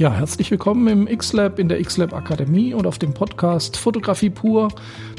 [0.00, 4.68] Ja, herzlich willkommen im X-Lab, in der X-Lab Akademie und auf dem Podcast Fotografie pur,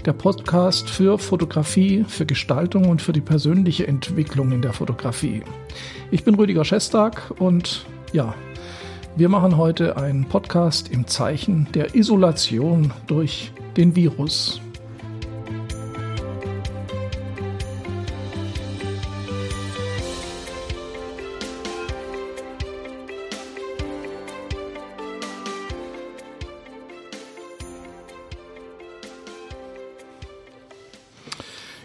[0.05, 5.43] der Podcast für Fotografie, für Gestaltung und für die persönliche Entwicklung in der Fotografie.
[6.09, 8.33] Ich bin Rüdiger Schestag und ja,
[9.15, 14.61] wir machen heute einen Podcast im Zeichen der Isolation durch den Virus.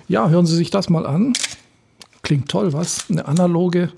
[0.08, 1.32] Ja, hören Sie sich das mal an.
[2.22, 3.10] Klingt toll, was?
[3.10, 3.90] Eine analoge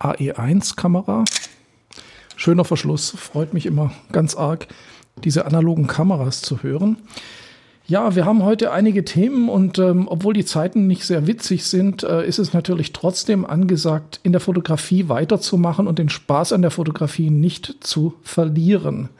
[0.00, 1.24] AE1-Kamera.
[2.34, 4.66] Schöner Verschluss, freut mich immer ganz arg,
[5.22, 6.96] diese analogen Kameras zu hören.
[7.86, 12.02] Ja, wir haben heute einige Themen und ähm, obwohl die Zeiten nicht sehr witzig sind,
[12.02, 16.72] äh, ist es natürlich trotzdem angesagt, in der Fotografie weiterzumachen und den Spaß an der
[16.72, 19.10] Fotografie nicht zu verlieren.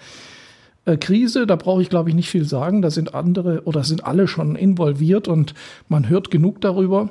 [0.86, 4.04] Äh, Krise, da brauche ich glaube ich nicht viel sagen, da sind andere oder sind
[4.04, 5.52] alle schon involviert und
[5.88, 7.10] man hört genug darüber.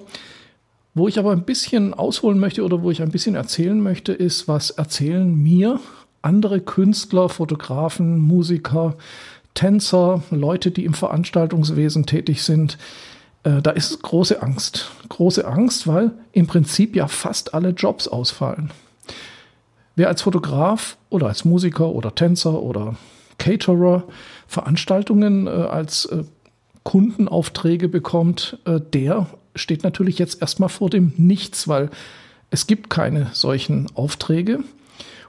[0.95, 4.47] Wo ich aber ein bisschen ausholen möchte oder wo ich ein bisschen erzählen möchte, ist,
[4.47, 5.79] was erzählen mir
[6.21, 8.95] andere Künstler, Fotografen, Musiker,
[9.53, 12.77] Tänzer, Leute, die im Veranstaltungswesen tätig sind.
[13.43, 14.89] Äh, da ist große Angst.
[15.09, 18.71] Große Angst, weil im Prinzip ja fast alle Jobs ausfallen.
[19.95, 22.95] Wer als Fotograf oder als Musiker oder Tänzer oder
[23.38, 24.03] Caterer
[24.47, 26.23] Veranstaltungen äh, als äh,
[26.83, 31.89] Kundenaufträge bekommt, äh, der steht natürlich jetzt erstmal vor dem Nichts, weil
[32.52, 34.59] es gibt keine solchen Aufträge.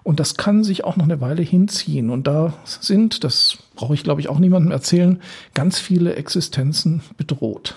[0.03, 2.11] Und das kann sich auch noch eine Weile hinziehen.
[2.11, 5.21] Und da sind, das brauche ich glaube ich auch niemandem erzählen,
[5.55, 7.75] ganz viele Existenzen bedroht.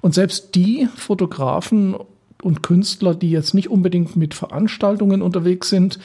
[0.00, 1.96] Und selbst die Fotografen
[2.42, 5.98] und Künstler, die jetzt nicht unbedingt mit Veranstaltungen unterwegs sind,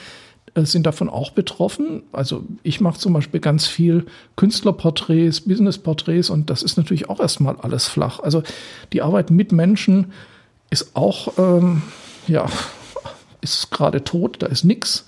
[0.56, 2.03] sind davon auch betroffen.
[2.12, 4.06] Also ich mache zum Beispiel ganz viel
[4.36, 8.19] Künstlerporträts, Businessporträts und das ist natürlich auch erstmal alles flach.
[8.19, 8.44] Also
[8.94, 10.13] die Arbeit mit Menschen
[10.69, 11.81] ist auch, ähm,
[12.28, 12.46] ja,
[13.42, 15.08] ist gerade tot, da ist nichts.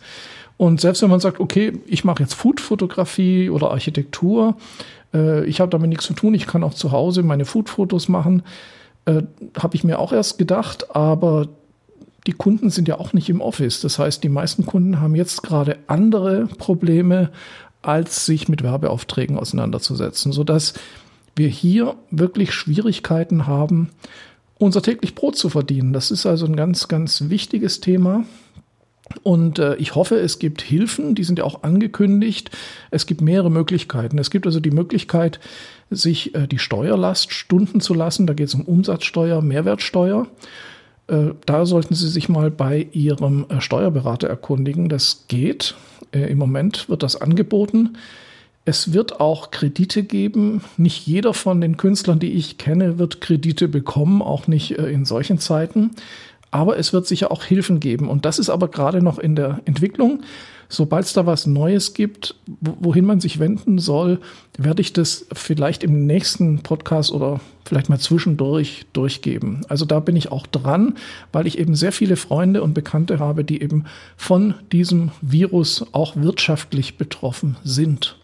[0.58, 4.56] Und selbst wenn man sagt, okay, ich mache jetzt Foodfotografie oder Architektur,
[5.14, 8.44] äh, ich habe damit nichts zu tun, ich kann auch zu Hause meine Foodfotos machen,
[9.06, 9.24] äh,
[9.60, 11.48] habe ich mir auch erst gedacht, aber
[12.28, 13.82] die Kunden sind ja auch nicht im Office.
[13.82, 17.32] Das heißt, die meisten Kunden haben jetzt gerade andere Probleme,
[17.82, 20.74] als sich mit Werbeaufträgen auseinanderzusetzen, sodass
[21.36, 23.90] wir hier wirklich Schwierigkeiten haben,
[24.58, 25.94] unser täglich Brot zu verdienen.
[25.94, 28.26] Das ist also ein ganz, ganz wichtiges Thema.
[29.22, 32.50] Und äh, ich hoffe, es gibt Hilfen, die sind ja auch angekündigt.
[32.90, 34.18] Es gibt mehrere Möglichkeiten.
[34.18, 35.40] Es gibt also die Möglichkeit,
[35.92, 38.26] sich äh, die Steuerlast stunden zu lassen.
[38.26, 40.28] Da geht es um Umsatzsteuer, Mehrwertsteuer.
[41.08, 44.90] Äh, da sollten Sie sich mal bei Ihrem äh, Steuerberater erkundigen.
[44.90, 45.76] Das geht.
[46.12, 47.98] Äh, Im Moment wird das angeboten.
[48.66, 50.62] Es wird auch Kredite geben.
[50.78, 55.38] Nicht jeder von den Künstlern, die ich kenne, wird Kredite bekommen, auch nicht in solchen
[55.38, 55.92] Zeiten.
[56.50, 58.10] Aber es wird sicher auch Hilfen geben.
[58.10, 60.24] Und das ist aber gerade noch in der Entwicklung.
[60.68, 64.20] Sobald es da was Neues gibt, wohin man sich wenden soll,
[64.58, 69.62] werde ich das vielleicht im nächsten Podcast oder vielleicht mal zwischendurch durchgeben.
[69.68, 70.96] Also da bin ich auch dran,
[71.32, 76.16] weil ich eben sehr viele Freunde und Bekannte habe, die eben von diesem Virus auch
[76.16, 78.18] wirtschaftlich betroffen sind.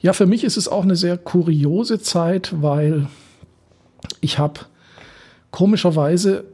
[0.00, 3.06] Ja, für mich ist es auch eine sehr kuriose Zeit, weil
[4.20, 4.60] ich habe
[5.50, 6.44] komischerweise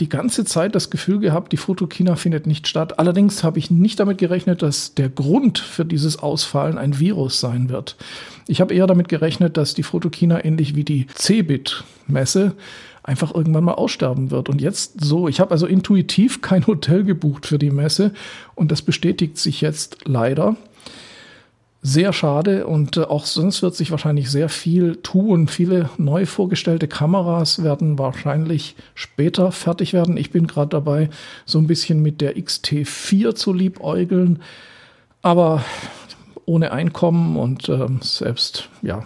[0.00, 2.98] die ganze Zeit das Gefühl gehabt, die Fotokina findet nicht statt.
[2.98, 7.68] Allerdings habe ich nicht damit gerechnet, dass der Grund für dieses Ausfallen ein Virus sein
[7.68, 7.96] wird.
[8.48, 12.54] Ich habe eher damit gerechnet, dass die Fotokina ähnlich wie die Cebit-Messe
[13.04, 14.48] einfach irgendwann mal aussterben wird.
[14.48, 18.12] Und jetzt so, ich habe also intuitiv kein Hotel gebucht für die Messe
[18.54, 20.56] und das bestätigt sich jetzt leider
[21.86, 25.48] sehr schade und äh, auch sonst wird sich wahrscheinlich sehr viel tun.
[25.48, 30.16] Viele neu vorgestellte Kameras werden wahrscheinlich später fertig werden.
[30.16, 31.10] Ich bin gerade dabei,
[31.44, 34.40] so ein bisschen mit der XT4 zu liebäugeln,
[35.20, 35.62] aber
[36.46, 39.04] ohne Einkommen und äh, selbst, ja,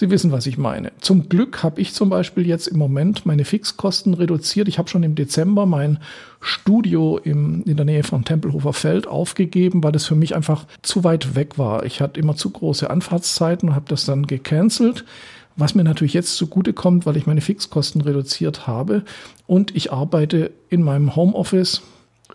[0.00, 0.92] Sie wissen, was ich meine.
[1.02, 4.66] Zum Glück habe ich zum Beispiel jetzt im Moment meine Fixkosten reduziert.
[4.66, 5.98] Ich habe schon im Dezember mein
[6.40, 11.04] Studio im, in der Nähe von Tempelhofer Feld aufgegeben, weil das für mich einfach zu
[11.04, 11.84] weit weg war.
[11.84, 15.04] Ich hatte immer zu große Anfahrtszeiten und habe das dann gecancelt.
[15.56, 19.04] Was mir natürlich jetzt zugute kommt, weil ich meine Fixkosten reduziert habe.
[19.46, 21.82] Und ich arbeite in meinem Homeoffice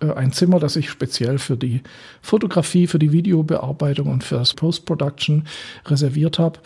[0.02, 1.82] äh, ein Zimmer, das ich speziell für die
[2.22, 5.48] Fotografie, für die Videobearbeitung und für das Post-Production
[5.88, 6.60] reserviert habe.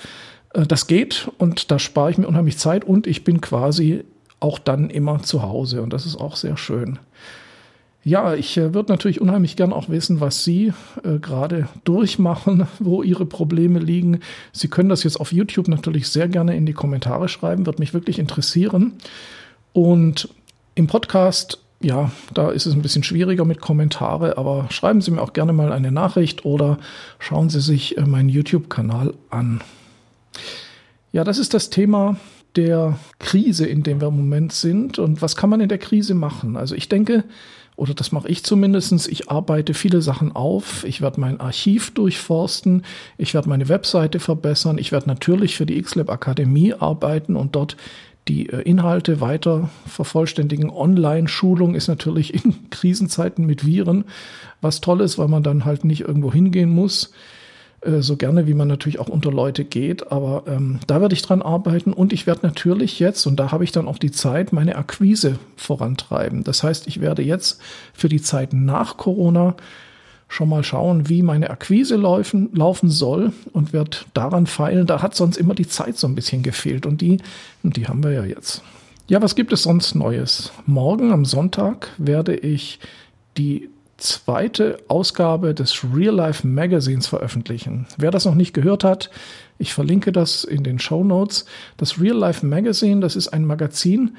[0.54, 4.04] Äh, das geht und da spare ich mir unheimlich Zeit und ich bin quasi
[4.40, 7.00] auch dann immer zu Hause und das ist auch sehr schön.
[8.04, 10.72] Ja, ich äh, würde natürlich unheimlich gern auch wissen, was Sie
[11.04, 14.22] äh, gerade durchmachen, wo Ihre Probleme liegen.
[14.54, 17.94] Sie können das jetzt auf YouTube natürlich sehr gerne in die Kommentare schreiben, wird mich
[17.94, 18.94] wirklich interessieren.
[19.74, 20.30] Und
[20.75, 25.22] im Podcast, ja, da ist es ein bisschen schwieriger mit Kommentare, aber schreiben Sie mir
[25.22, 26.78] auch gerne mal eine Nachricht oder
[27.19, 29.62] schauen Sie sich äh, meinen YouTube-Kanal an.
[31.12, 32.18] Ja, das ist das Thema
[32.56, 35.00] der Krise, in dem wir im Moment sind.
[35.00, 36.58] Und was kann man in der Krise machen?
[36.58, 37.24] Also ich denke,
[37.76, 39.08] oder das mache ich zumindestens.
[39.08, 40.84] ich arbeite viele Sachen auf.
[40.84, 42.84] Ich werde mein Archiv durchforsten.
[43.18, 44.78] Ich werde meine Webseite verbessern.
[44.78, 47.78] Ich werde natürlich für die XLab Akademie arbeiten und dort
[48.28, 50.70] die äh, Inhalte weiter vervollständigen.
[50.70, 54.04] Online-Schulung ist natürlich in Krisenzeiten mit Viren
[54.62, 57.14] was Tolles, weil man dann halt nicht irgendwo hingehen muss.
[57.81, 60.12] Äh, so gerne, wie man natürlich auch unter Leute geht.
[60.12, 63.64] Aber ähm, da werde ich dran arbeiten und ich werde natürlich jetzt, und da habe
[63.64, 66.44] ich dann auch die Zeit, meine Akquise vorantreiben.
[66.44, 67.62] Das heißt, ich werde jetzt
[67.94, 69.56] für die Zeit nach Corona
[70.28, 74.86] schon mal schauen, wie meine Akquise laufen, laufen soll und werde daran feilen.
[74.86, 77.18] Da hat sonst immer die Zeit so ein bisschen gefehlt und die,
[77.64, 78.62] die haben wir ja jetzt.
[79.08, 80.52] Ja, was gibt es sonst Neues?
[80.68, 82.80] Morgen am Sonntag werde ich
[83.38, 87.88] die zweite Ausgabe des Real Life Magazines veröffentlichen.
[87.98, 89.10] Wer das noch nicht gehört hat,
[89.57, 91.46] ich verlinke das in den Show Notes.
[91.78, 94.18] Das Real Life Magazine, das ist ein Magazin,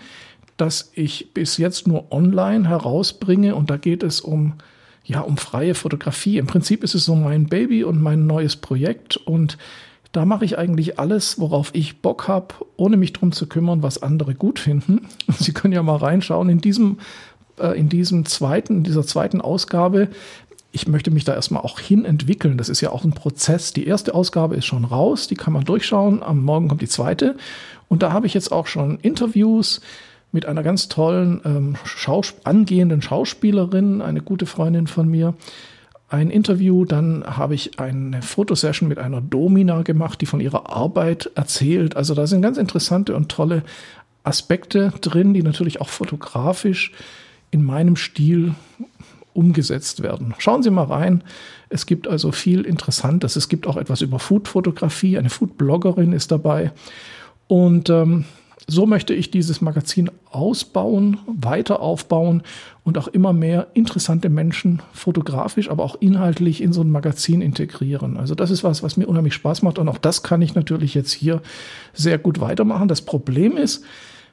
[0.56, 4.54] das ich bis jetzt nur online herausbringe und da geht es um
[5.02, 6.38] ja, um freie Fotografie.
[6.38, 9.58] Im Prinzip ist es so mein Baby und mein neues Projekt und
[10.12, 14.02] da mache ich eigentlich alles, worauf ich Bock habe, ohne mich drum zu kümmern, was
[14.02, 15.06] andere gut finden.
[15.28, 16.48] Sie können ja mal reinschauen.
[16.48, 16.98] In diesem
[17.60, 20.08] äh, in diesem zweiten, in dieser zweiten Ausgabe.
[20.72, 22.56] Ich möchte mich da erstmal auch hin entwickeln.
[22.56, 23.72] Das ist ja auch ein Prozess.
[23.72, 26.22] Die erste Ausgabe ist schon raus, die kann man durchschauen.
[26.22, 27.36] Am Morgen kommt die zweite.
[27.88, 29.80] Und da habe ich jetzt auch schon Interviews
[30.32, 35.34] mit einer ganz tollen ähm, Schaus angehenden Schauspielerin, eine gute Freundin von mir.
[36.08, 41.30] Ein Interview, dann habe ich eine Fotosession mit einer Domina gemacht, die von ihrer Arbeit
[41.34, 41.96] erzählt.
[41.96, 43.62] Also da sind ganz interessante und tolle
[44.22, 46.92] Aspekte drin, die natürlich auch fotografisch
[47.50, 48.54] in meinem Stil
[49.32, 50.34] umgesetzt werden.
[50.38, 51.22] Schauen Sie mal rein.
[51.68, 53.36] Es gibt also viel Interessantes.
[53.36, 55.18] Es gibt auch etwas über Food-Fotografie.
[55.18, 56.72] Eine Food-Bloggerin ist dabei.
[57.46, 58.24] Und ähm,
[58.66, 62.42] so möchte ich dieses Magazin ausbauen, weiter aufbauen
[62.84, 68.16] und auch immer mehr interessante Menschen fotografisch, aber auch inhaltlich in so ein Magazin integrieren.
[68.16, 70.94] Also das ist was, was mir unheimlich Spaß macht und auch das kann ich natürlich
[70.94, 71.42] jetzt hier
[71.94, 72.88] sehr gut weitermachen.
[72.88, 73.84] Das Problem ist,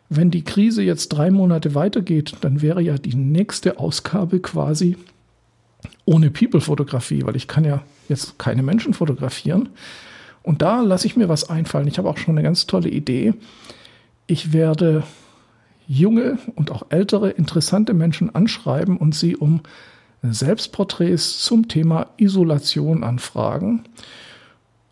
[0.09, 4.95] wenn die Krise jetzt drei Monate weitergeht, dann wäre ja die nächste Ausgabe quasi
[6.05, 9.69] ohne People-Fotografie, weil ich kann ja jetzt keine Menschen fotografieren.
[10.43, 11.87] Und da lasse ich mir was einfallen.
[11.87, 13.33] Ich habe auch schon eine ganz tolle Idee.
[14.27, 15.03] Ich werde
[15.87, 19.61] junge und auch ältere interessante Menschen anschreiben und sie um
[20.21, 23.83] Selbstporträts zum Thema Isolation anfragen.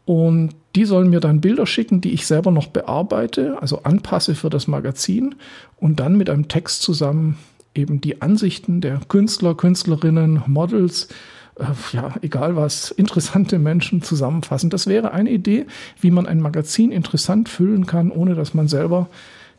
[0.05, 4.49] Und die sollen mir dann Bilder schicken, die ich selber noch bearbeite, also anpasse für
[4.49, 5.35] das Magazin
[5.77, 7.37] und dann mit einem Text zusammen
[7.73, 11.09] eben die Ansichten der Künstler, Künstlerinnen, Models,
[11.57, 14.69] äh, ja, egal was, interessante Menschen zusammenfassen.
[14.69, 15.65] Das wäre eine Idee,
[15.99, 19.07] wie man ein Magazin interessant füllen kann, ohne dass man selber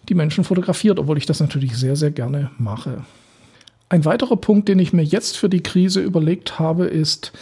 [0.08, 3.04] die Menschen fotografiert, obwohl ich das natürlich sehr, sehr gerne mache.
[3.88, 7.32] Ein weiterer Punkt, den ich mir jetzt für die Krise überlegt habe, ist,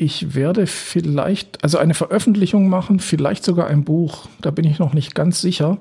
[0.00, 4.94] ich werde vielleicht, also eine Veröffentlichung machen, vielleicht sogar ein Buch, da bin ich noch
[4.94, 5.78] nicht ganz sicher.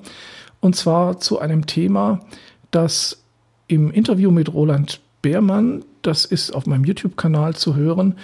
[0.59, 2.19] Und zwar zu einem Thema,
[2.69, 3.23] das
[3.67, 8.15] im Interview mit Roland Beermann, das ist auf meinem YouTube-Kanal zu hören,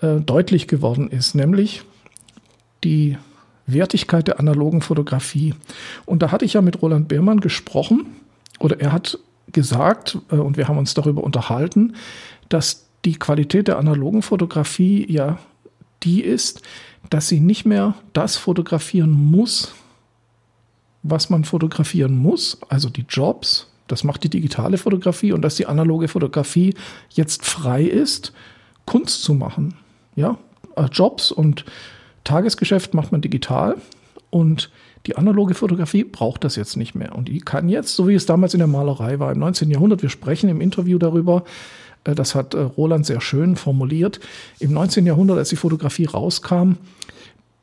[0.00, 1.82] äh, deutlich geworden ist, nämlich
[2.82, 3.18] die
[3.66, 5.54] Wertigkeit der analogen Fotografie.
[6.06, 8.06] Und da hatte ich ja mit Roland Beermann gesprochen,
[8.60, 9.18] oder er hat
[9.52, 11.96] gesagt, äh, und wir haben uns darüber unterhalten,
[12.48, 15.38] dass die Qualität der analogen Fotografie ja
[16.02, 16.62] die ist,
[17.10, 19.74] dass sie nicht mehr das fotografieren muss,
[21.02, 25.66] was man fotografieren muss, also die Jobs, das macht die digitale Fotografie und dass die
[25.66, 26.74] analoge Fotografie
[27.10, 28.32] jetzt frei ist,
[28.86, 29.74] Kunst zu machen.
[30.16, 30.38] Ja,
[30.92, 31.64] Jobs und
[32.24, 33.76] Tagesgeschäft macht man digital
[34.34, 34.68] und
[35.06, 37.14] die analoge Fotografie braucht das jetzt nicht mehr.
[37.14, 39.70] Und die kann jetzt, so wie es damals in der Malerei war, im 19.
[39.70, 41.44] Jahrhundert, wir sprechen im Interview darüber,
[42.02, 44.18] äh, das hat äh, Roland sehr schön formuliert.
[44.58, 45.06] Im 19.
[45.06, 46.72] Jahrhundert, als die Fotografie rauskam,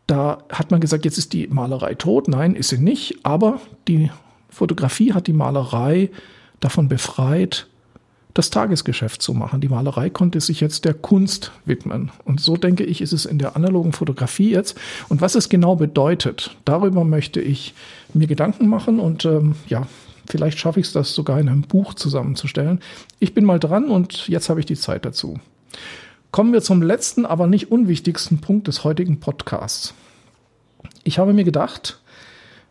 [0.08, 2.30] da hat man gesagt, jetzt ist die Malerei tot.
[2.30, 3.18] Nein, ist sie nicht.
[3.24, 3.60] Aber
[3.90, 4.10] die
[4.50, 6.10] Fotografie hat die Malerei
[6.62, 7.68] davon befreit,
[8.34, 9.62] das Tagesgeschäft zu machen.
[9.62, 12.12] Die Malerei konnte sich jetzt der Kunst widmen.
[12.24, 14.78] Und so denke ich, ist es in der analogen Fotografie jetzt.
[15.10, 17.74] Und was es genau bedeutet, darüber möchte ich
[18.14, 19.88] mir Gedanken machen und ähm, ja,
[20.28, 22.80] Vielleicht schaffe ich es, das sogar in einem Buch zusammenzustellen.
[23.20, 25.40] Ich bin mal dran und jetzt habe ich die Zeit dazu.
[26.32, 29.94] Kommen wir zum letzten, aber nicht unwichtigsten Punkt des heutigen Podcasts.
[31.04, 32.01] Ich habe mir gedacht,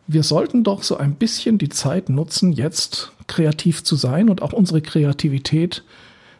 [0.07, 4.53] wir sollten doch so ein bisschen die Zeit nutzen, jetzt kreativ zu sein und auch
[4.53, 5.83] unsere Kreativität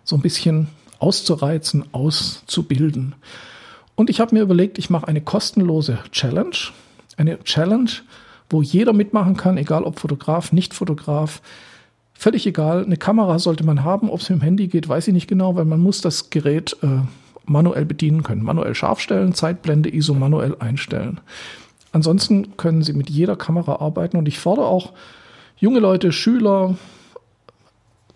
[0.03, 0.67] so ein bisschen
[0.99, 3.15] auszureizen, auszubilden.
[3.95, 6.55] Und ich habe mir überlegt, ich mache eine kostenlose Challenge.
[7.17, 7.91] Eine Challenge,
[8.49, 11.41] wo jeder mitmachen kann, egal ob Fotograf, nicht Fotograf.
[12.13, 12.85] Völlig egal.
[12.85, 14.09] Eine Kamera sollte man haben.
[14.09, 16.77] Ob es mit dem Handy geht, weiß ich nicht genau, weil man muss das Gerät
[16.83, 17.01] äh,
[17.45, 18.43] manuell bedienen können.
[18.43, 21.19] Manuell scharf stellen, Zeitblende, ISO manuell einstellen.
[21.91, 24.93] Ansonsten können Sie mit jeder Kamera arbeiten und ich fordere auch
[25.57, 26.75] junge Leute, Schüler,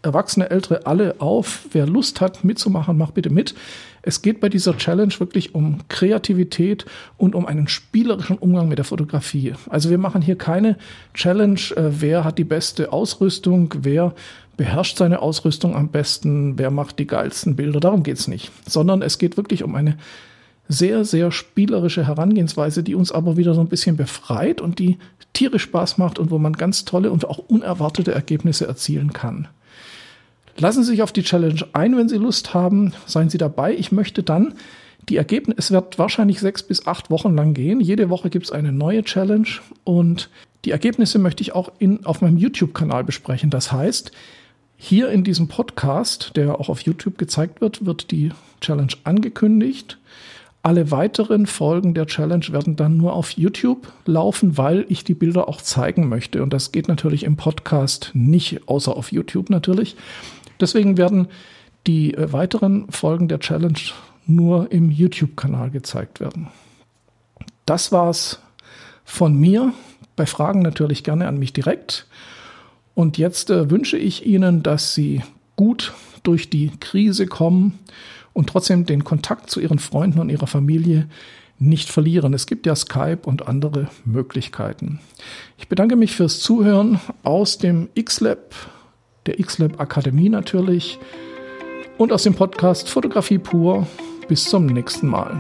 [0.02, 1.68] Erwachsene, Ältere alle auf.
[1.72, 3.56] Wer Lust hat mitzumachen, mach bitte mit.
[4.04, 6.86] Es geht bei dieser Challenge wirklich um Kreativität
[7.18, 9.56] und um einen spielerischen Umgang mit der Fotografie.
[9.68, 10.78] Also wir machen hier keine
[11.16, 14.14] Challenge, äh, wer hat die beste Ausrüstung, wer
[14.58, 17.80] beherrscht seine Ausrüstung am besten, wer macht die geilsten Bilder.
[17.80, 18.52] Darum geht's nicht.
[18.68, 19.98] Sondern es geht wirklich um eine
[20.68, 24.98] sehr, sehr spielerische Herangehensweise, die uns aber wieder so ein bisschen befreit und die
[25.34, 29.48] tierisch Spaß macht und wo man ganz tolle und auch unerwartete Ergebnisse erzielen kann.
[30.58, 32.94] Lassen Sie sich auf die Challenge ein, wenn Sie Lust haben.
[33.06, 33.76] Seien Sie dabei.
[33.76, 34.54] Ich möchte dann
[35.10, 37.82] die Ergebnisse, es wird wahrscheinlich sechs bis acht Wochen lang gehen.
[37.82, 39.48] Jede Woche gibt es eine neue Challenge
[39.84, 40.30] und
[40.64, 43.50] die Ergebnisse möchte ich auch in, auf meinem YouTube-Kanal besprechen.
[43.50, 44.12] Das heißt,
[44.78, 48.32] hier in diesem Podcast, der auch auf YouTube gezeigt wird, wird die
[48.62, 50.00] Challenge angekündigt.
[50.66, 55.48] Alle weiteren Folgen der Challenge werden dann nur auf YouTube laufen, weil ich die Bilder
[55.48, 56.42] auch zeigen möchte.
[56.42, 59.96] Und das geht natürlich im Podcast nicht, außer auf YouTube natürlich.
[60.60, 61.28] Deswegen werden
[61.86, 63.78] die äh, weiteren Folgen der Challenge
[64.26, 66.48] nur im YouTube-Kanal gezeigt werden.
[67.68, 68.40] Das war's
[69.04, 69.72] von mir.
[70.16, 72.08] Bei Fragen natürlich gerne an mich direkt.
[72.96, 75.22] Und jetzt äh, wünsche ich Ihnen, dass Sie
[75.58, 75.94] gut
[76.28, 77.80] durch die Krise kommen
[78.34, 81.08] und trotzdem den Kontakt zu Ihren Freunden und Ihrer Familie
[81.58, 82.34] nicht verlieren.
[82.34, 85.00] Es gibt ja Skype und andere Möglichkeiten.
[85.58, 88.54] Ich bedanke mich fürs Zuhören aus dem X-Lab
[89.26, 91.00] der XLab Akademie natürlich
[91.98, 93.88] und aus dem Podcast Fotografie pur.
[94.28, 95.40] Bis zum nächsten Mal.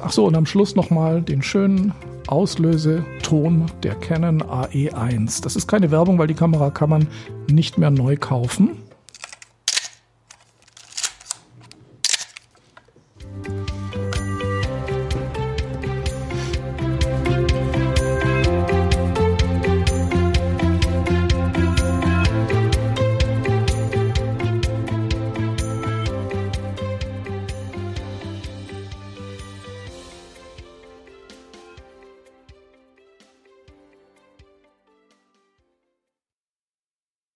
[0.00, 1.92] Ach so, und am Schluss nochmal den schönen
[2.28, 5.42] Auslöseton der Canon AE1.
[5.42, 7.08] Das ist keine Werbung, weil die Kamera kann man
[7.50, 8.76] nicht mehr neu kaufen.